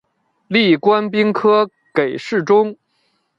[0.47, 2.75] 历官兵科给事中。